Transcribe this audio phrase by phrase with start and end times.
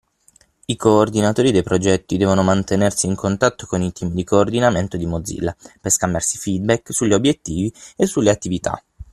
[0.65, 5.55] I coordinatori dei progetti devono mantenersi in contatto con i team di coordinamento di Mozilla
[5.79, 8.83] per scambiarsi feedback sugli obiettivi e sulle attività.